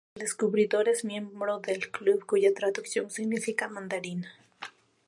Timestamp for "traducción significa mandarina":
2.55-4.33